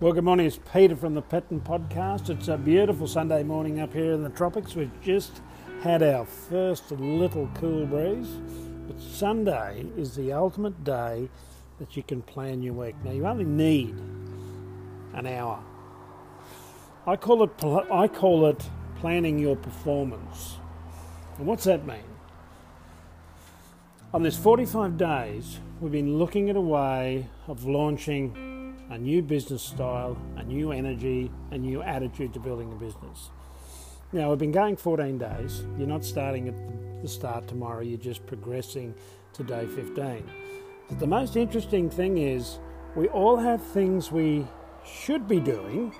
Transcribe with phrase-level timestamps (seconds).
[0.00, 0.46] Well, good morning.
[0.46, 2.30] It's Peter from the Petton Podcast.
[2.30, 4.76] It's a beautiful Sunday morning up here in the tropics.
[4.76, 5.42] We've just
[5.82, 8.28] had our first little cool breeze.
[8.86, 11.28] But Sunday is the ultimate day
[11.80, 12.94] that you can plan your week.
[13.02, 13.96] Now, you only need
[15.14, 15.64] an hour.
[17.04, 20.58] I call it I call it planning your performance.
[21.38, 22.04] And what's that mean?
[24.14, 28.57] On this 45 days, we've been looking at a way of launching
[28.90, 33.30] a new business style, a new energy, a new attitude to building a business.
[34.12, 35.64] Now, we've been going 14 days.
[35.76, 38.94] You're not starting at the start tomorrow, you're just progressing
[39.34, 40.24] to day 15.
[40.88, 42.58] But the most interesting thing is
[42.96, 44.46] we all have things we
[44.84, 45.94] should be doing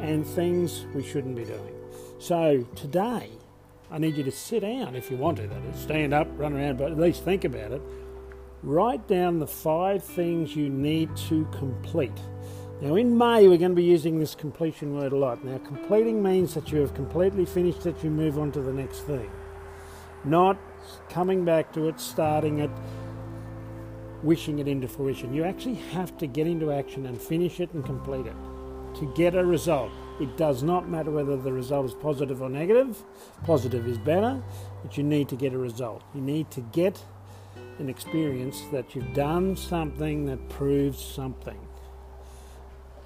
[0.00, 1.74] and things we shouldn't be doing.
[2.18, 3.30] So today,
[3.90, 6.54] I need you to sit down if you want to, that is, stand up, run
[6.54, 7.82] around, but at least think about it
[8.62, 12.12] write down the five things you need to complete.
[12.80, 15.44] Now, in May, we're going to be using this completion word a lot.
[15.44, 19.00] Now, completing means that you have completely finished it, you move on to the next
[19.00, 19.30] thing.
[20.24, 20.58] Not
[21.08, 22.70] coming back to it, starting it,
[24.22, 25.32] wishing it into fruition.
[25.32, 28.36] You actually have to get into action and finish it and complete it
[28.94, 29.90] to get a result.
[30.20, 33.02] It does not matter whether the result is positive or negative.
[33.44, 34.42] Positive is better,
[34.82, 36.02] but you need to get a result.
[36.14, 37.02] You need to get
[37.78, 41.58] an experience that you've done something that proves something.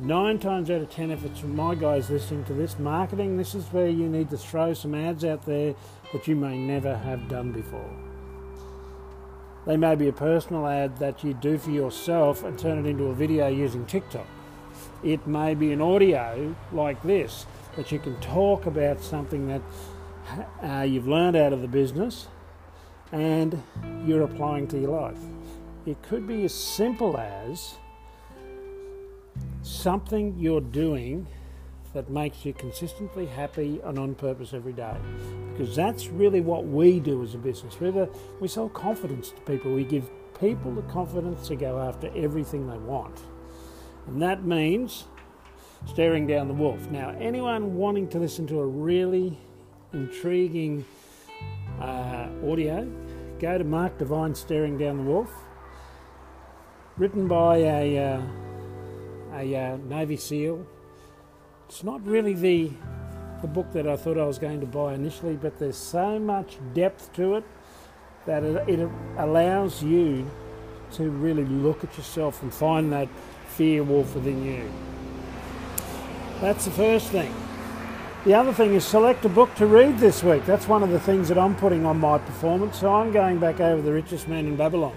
[0.00, 3.64] Nine times out of ten, if it's my guys listening to this, marketing, this is
[3.72, 5.74] where you need to throw some ads out there
[6.12, 7.90] that you may never have done before.
[9.66, 13.06] They may be a personal ad that you do for yourself and turn it into
[13.06, 14.26] a video using TikTok.
[15.02, 19.62] It may be an audio like this that you can talk about something that
[20.62, 22.28] uh, you've learned out of the business
[23.12, 23.60] and
[24.04, 25.18] you're applying to your life.
[25.86, 27.76] It could be as simple as
[29.62, 31.26] something you're doing
[31.94, 34.96] that makes you consistently happy and on purpose every day.
[35.52, 37.80] Because that's really what we do as a business.
[37.80, 37.90] we
[38.40, 39.72] we sell confidence to people.
[39.72, 40.08] We give
[40.38, 43.20] people the confidence to go after everything they want.
[44.06, 45.06] And that means
[45.86, 46.90] staring down the wolf.
[46.90, 49.38] Now, anyone wanting to listen to a really
[49.92, 50.84] intriguing
[51.80, 52.86] uh, audio,
[53.38, 55.30] go to Mark Divine Staring Down the Wolf,
[56.96, 58.22] written by a, uh,
[59.34, 60.66] a uh, Navy SEAL.
[61.68, 62.72] It's not really the,
[63.42, 66.56] the book that I thought I was going to buy initially, but there's so much
[66.74, 67.44] depth to it
[68.26, 70.28] that it, it allows you
[70.92, 73.08] to really look at yourself and find that
[73.48, 74.70] fear wolf within you.
[76.40, 77.34] That's the first thing.
[78.24, 80.44] The other thing is select a book to read this week.
[80.44, 82.80] That's one of the things that I'm putting on my performance.
[82.80, 84.94] So I'm going back over The Richest Man in Babylon.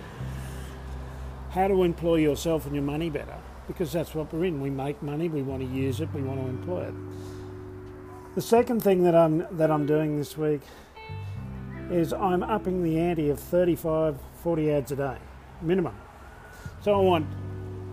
[1.52, 3.38] How to employ yourself and your money better.
[3.68, 4.60] Because that's what we're in.
[4.60, 6.94] We make money, we want to use it, we want to employ it.
[8.34, 10.62] The second thing that I'm that I'm doing this week
[11.92, 15.18] is I'm upping the ante of 35, 40 ads a day,
[15.62, 15.96] minimum.
[16.82, 17.28] So I want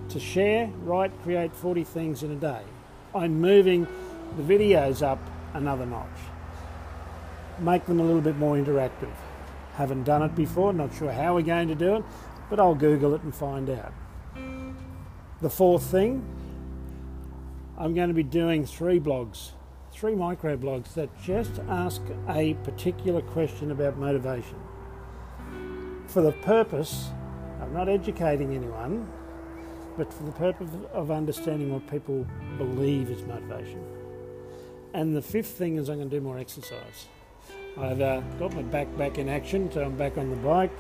[0.09, 2.63] to share, write, create 40 things in a day.
[3.15, 3.87] I'm moving
[4.37, 5.19] the videos up
[5.55, 6.07] another notch.
[7.59, 9.13] Make them a little bit more interactive.
[9.75, 12.05] Haven't done it before, not sure how we're going to do it,
[12.51, 13.93] but I'll Google it and find out.
[15.41, 16.25] The fourth thing,
[17.77, 19.51] I'm going to be doing three blogs,
[19.93, 24.57] three micro blogs that just ask a particular question about motivation.
[26.07, 27.11] For the purpose,
[27.61, 29.09] of not educating anyone,
[29.97, 33.85] but for the purpose of understanding what people believe is motivation.
[34.95, 37.07] And the fifth thing is I'm going to do more exercise.
[37.77, 40.73] I've uh, got my back back in action, so I'm back on the bike.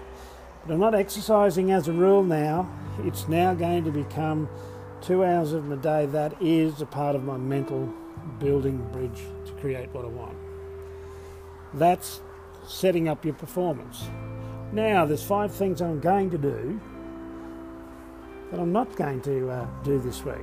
[0.66, 2.70] But I'm not exercising as a rule now.
[3.04, 4.48] It's now going to become
[5.00, 6.06] two hours of my day.
[6.06, 7.92] That is a part of my mental
[8.38, 10.36] building bridge to create what I want.
[11.74, 12.20] That's
[12.66, 14.08] setting up your performance.
[14.72, 16.80] Now, there's five things I'm going to do
[18.50, 20.36] that I'm not going to uh, do this week.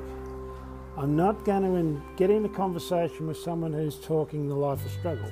[0.97, 4.91] I'm not going to get in a conversation with someone who's talking the life of
[4.91, 5.31] struggle.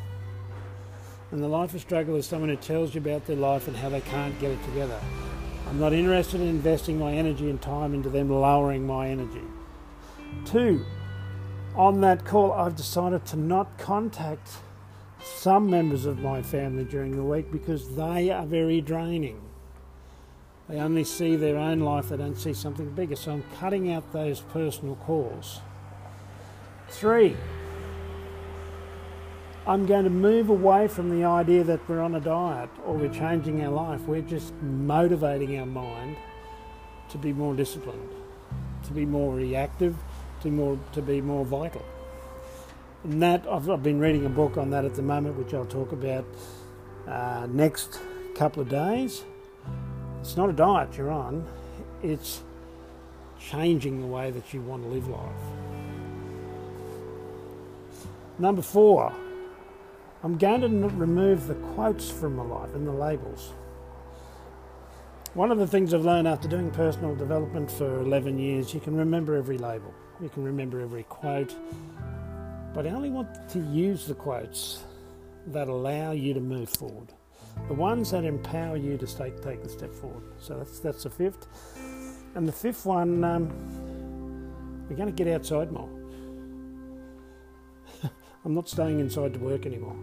[1.32, 3.88] And the life of struggle is someone who tells you about their life and how
[3.88, 5.00] they can't get it together.
[5.70, 9.42] I'm not interested in investing my energy and time into them lowering my energy.
[10.46, 10.86] Two,
[11.76, 14.50] on that call, I've decided to not contact
[15.24, 19.42] some members of my family during the week because they are very draining.
[20.74, 23.16] They only see their own life, they don't see something bigger.
[23.16, 25.60] So I'm cutting out those personal calls.
[26.90, 27.38] Three,
[29.68, 33.14] I'm going to move away from the idea that we're on a diet or we're
[33.14, 34.02] changing our life.
[34.08, 36.18] We're just motivating our mind
[37.10, 38.10] to be more disciplined,
[38.86, 39.96] to be more reactive,
[40.42, 41.86] to more to be more vital.
[43.04, 45.66] And that I've, I've been reading a book on that at the moment, which I'll
[45.66, 46.26] talk about
[47.08, 48.00] uh, next
[48.34, 49.24] couple of days.
[50.24, 51.46] It's not a diet you're on;
[52.02, 52.44] it's
[53.38, 55.44] changing the way that you want to live life.
[58.40, 59.14] Number four,
[60.24, 63.52] I'm going to remove the quotes from my life and the labels.
[65.34, 68.96] One of the things I've learned after doing personal development for 11 years, you can
[68.96, 71.54] remember every label, you can remember every quote,
[72.74, 74.84] but I only want to use the quotes
[75.48, 77.10] that allow you to move forward,
[77.68, 80.24] the ones that empower you to take, take the step forward.
[80.40, 81.48] So that's, that's the fifth.
[82.36, 83.50] And the fifth one, um,
[84.90, 85.90] we're going to get outside more.
[88.46, 89.96] I'm not staying inside to work anymore.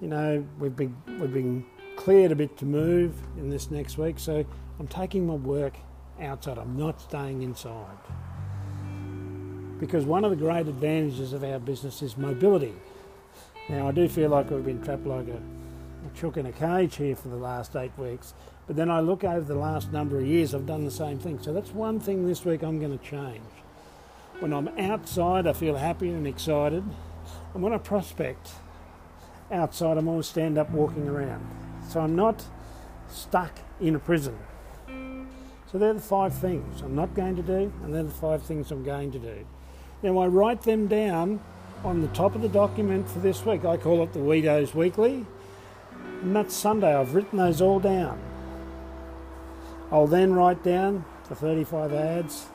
[0.00, 1.66] You know, we've been we've been
[1.96, 4.44] cleared a bit to move in this next week, so
[4.78, 5.74] I'm taking my work
[6.20, 6.56] outside.
[6.56, 7.98] I'm not staying inside.
[9.78, 12.74] Because one of the great advantages of our business is mobility.
[13.68, 15.40] Now, I do feel like we've been trapped like a, a
[16.14, 18.34] chook in a cage here for the last eight weeks,
[18.66, 21.38] but then I look over the last number of years, I've done the same thing.
[21.42, 23.42] So that's one thing this week I'm going to change.
[24.38, 26.84] When I'm outside, I feel happy and excited.
[27.52, 28.52] And when I prospect
[29.50, 31.46] outside, I'm always stand up walking around.
[31.88, 32.44] So I'm not
[33.08, 34.38] stuck in a prison.
[35.70, 38.70] So they're the five things I'm not going to do, and they're the five things
[38.70, 39.46] I'm going to do.
[40.02, 41.40] Now I write them down
[41.84, 43.64] on the top of the document for this week.
[43.64, 45.26] I call it the Weedos Weekly.
[46.22, 46.94] And that's Sunday.
[46.94, 48.20] I've written those all down.
[49.90, 52.46] I'll then write down the 35 ads,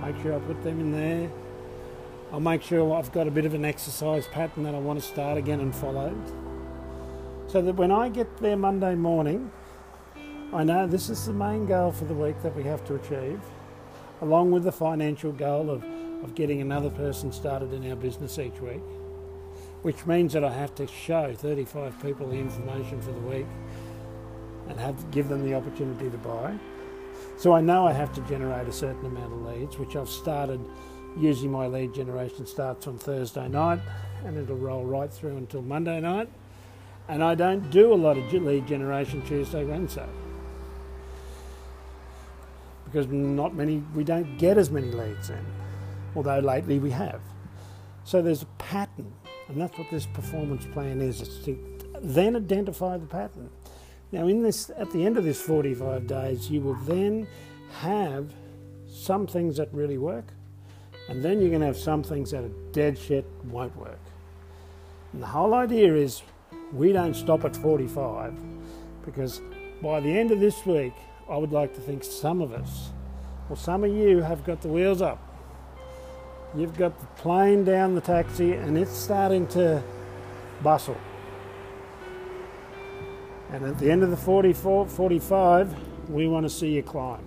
[0.00, 1.30] make sure I put them in there.
[2.32, 5.04] I'll make sure I've got a bit of an exercise pattern that I want to
[5.04, 6.14] start again and follow.
[7.46, 9.50] So that when I get there Monday morning,
[10.52, 13.40] I know this is the main goal for the week that we have to achieve,
[14.20, 15.84] along with the financial goal of,
[16.22, 18.82] of getting another person started in our business each week,
[19.82, 23.46] which means that I have to show 35 people the information for the week
[24.68, 26.58] and have give them the opportunity to buy.
[27.36, 30.60] So I know I have to generate a certain amount of leads, which I've started
[31.16, 33.80] using my lead generation starts on Thursday night
[34.24, 36.28] and it'll roll right through until Monday night.
[37.08, 40.08] And I don't do a lot of lead generation Tuesday, Wednesday.
[42.84, 45.44] Because not many, we don't get as many leads in,
[46.14, 47.20] although lately we have.
[48.04, 49.12] So there's a pattern,
[49.48, 51.20] and that's what this performance plan is.
[51.20, 51.58] It's to
[52.00, 53.50] then identify the pattern.
[54.12, 57.26] Now, in this, at the end of this 45 days, you will then
[57.80, 58.32] have
[58.88, 60.24] some things that really work,
[61.08, 64.00] and then you're going to have some things that are dead shit won't work.
[65.12, 66.22] And the whole idea is
[66.72, 68.34] we don't stop at 45
[69.04, 69.40] because
[69.82, 70.92] by the end of this week,
[71.28, 72.90] I would like to think some of us,
[73.48, 75.18] or some of you, have got the wheels up.
[76.54, 79.82] You've got the plane down the taxi and it's starting to
[80.62, 80.96] bustle.
[83.50, 87.26] And at the end of the 44, 45, we want to see you climb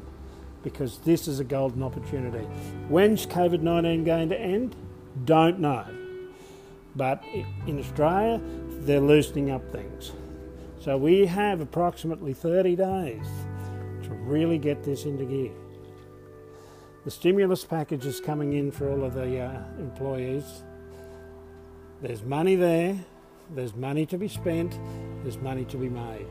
[0.63, 2.45] because this is a golden opportunity.
[2.89, 4.75] When's COVID 19 going to end?
[5.25, 5.85] Don't know.
[6.95, 7.23] But
[7.67, 8.41] in Australia,
[8.81, 10.11] they're loosening up things.
[10.79, 13.27] So we have approximately 30 days
[14.03, 15.51] to really get this into gear.
[17.03, 20.63] The stimulus package is coming in for all of the uh, employees.
[21.99, 22.95] There's money there,
[23.49, 24.79] there's money to be spent,
[25.23, 26.27] there's money to be made.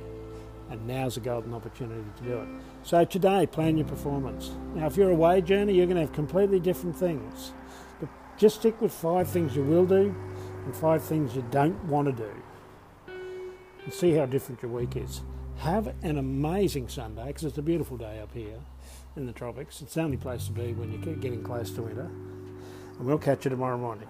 [0.70, 2.48] And now's a golden opportunity to do it.
[2.84, 4.52] So today, plan your performance.
[4.76, 7.52] Now, if you're a wage earner, you're going to have completely different things.
[7.98, 10.14] But just stick with five things you will do
[10.64, 12.32] and five things you don't want to do.
[13.82, 15.22] And see how different your week is.
[15.59, 18.59] Have an amazing Sunday because it's a beautiful day up here
[19.16, 19.83] in the tropics.
[19.83, 22.11] It's the only place to be when you're getting close to winter.
[22.99, 24.09] And we'll catch you tomorrow morning.